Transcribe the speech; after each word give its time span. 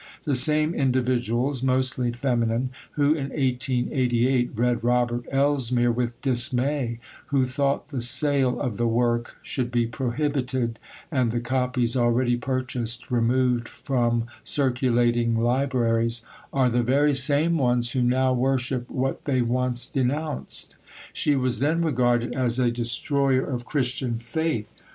The 0.23 0.33
same 0.33 0.73
individuals 0.73 1.61
(mostly 1.61 2.11
feminine) 2.11 2.71
who 2.93 3.09
in 3.13 3.29
1888 3.29 4.49
read 4.55 4.83
Robert 4.83 5.25
Elsmere 5.31 5.91
with 5.91 6.19
dismay, 6.23 6.97
who 7.27 7.45
thought 7.45 7.89
the 7.89 8.01
sale 8.01 8.59
of 8.59 8.77
the 8.77 8.87
work 8.87 9.37
should 9.43 9.69
be 9.69 9.85
prohibited, 9.85 10.79
and 11.11 11.31
the 11.31 11.39
copies 11.39 11.95
already 11.95 12.35
purchased 12.35 13.11
removed 13.11 13.69
from 13.69 14.25
circulating 14.43 15.35
libraries, 15.35 16.23
are 16.51 16.71
the 16.71 16.81
very 16.81 17.13
same 17.13 17.59
ones 17.59 17.91
who 17.91 18.01
now 18.01 18.33
worship 18.33 18.89
what 18.89 19.25
they 19.25 19.43
once 19.43 19.85
denounced. 19.85 20.75
She 21.13 21.35
was 21.35 21.59
then 21.59 21.83
regarded 21.83 22.33
as 22.35 22.57
a 22.57 22.71
destroyer 22.71 23.43
of 23.45 23.65
Christian 23.65 24.15
faith. 24.15 24.65